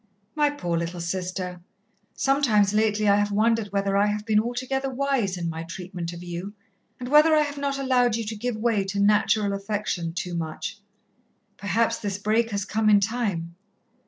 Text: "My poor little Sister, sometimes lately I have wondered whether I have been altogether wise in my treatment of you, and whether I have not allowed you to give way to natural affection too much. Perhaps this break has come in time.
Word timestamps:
"My 0.33 0.49
poor 0.49 0.79
little 0.79 0.99
Sister, 0.99 1.61
sometimes 2.15 2.73
lately 2.73 3.07
I 3.07 3.17
have 3.17 3.31
wondered 3.31 3.67
whether 3.67 3.95
I 3.95 4.07
have 4.07 4.25
been 4.25 4.39
altogether 4.39 4.89
wise 4.89 5.37
in 5.37 5.47
my 5.47 5.61
treatment 5.61 6.11
of 6.11 6.23
you, 6.23 6.53
and 6.99 7.07
whether 7.07 7.35
I 7.35 7.41
have 7.43 7.59
not 7.59 7.77
allowed 7.77 8.15
you 8.15 8.23
to 8.23 8.35
give 8.35 8.55
way 8.55 8.83
to 8.85 8.99
natural 8.99 9.53
affection 9.53 10.11
too 10.13 10.33
much. 10.33 10.79
Perhaps 11.55 11.99
this 11.99 12.17
break 12.17 12.49
has 12.49 12.65
come 12.65 12.89
in 12.89 12.99
time. 12.99 13.53